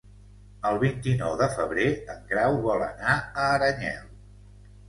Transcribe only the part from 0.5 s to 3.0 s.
El vint-i-nou de febrer en Grau vol